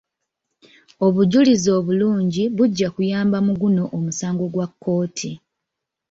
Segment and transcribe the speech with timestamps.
[1.05, 5.31] Obujulizi obulungi bujja kuyamba mu guno omusango gwa kkooti.